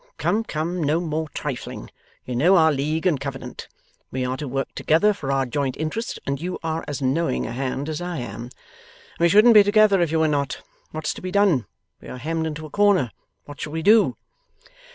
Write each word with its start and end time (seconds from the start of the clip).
Come, 0.17 0.43
come; 0.43 0.83
no 0.83 0.99
more 0.99 1.29
trifling. 1.29 1.91
You 2.25 2.35
know 2.35 2.55
our 2.55 2.71
league 2.71 3.05
and 3.05 3.19
covenant. 3.19 3.67
We 4.09 4.25
are 4.25 4.35
to 4.37 4.47
work 4.47 4.73
together 4.73 5.13
for 5.13 5.31
our 5.31 5.45
joint 5.45 5.77
interest, 5.77 6.17
and 6.25 6.41
you 6.41 6.57
are 6.63 6.83
as 6.87 7.03
knowing 7.03 7.45
a 7.45 7.51
hand 7.51 7.87
as 7.87 8.01
I 8.01 8.17
am. 8.17 8.49
We 9.19 9.29
shouldn't 9.29 9.53
be 9.53 9.61
together, 9.61 10.01
if 10.01 10.11
you 10.11 10.17
were 10.19 10.27
not. 10.27 10.63
What's 10.89 11.13
to 11.13 11.21
be 11.21 11.29
done? 11.29 11.67
We 12.01 12.07
are 12.07 12.17
hemmed 12.17 12.47
into 12.47 12.65
a 12.65 12.71
corner. 12.71 13.11
What 13.45 13.61
shall 13.61 13.73
we 13.73 13.83
do? 13.83 14.17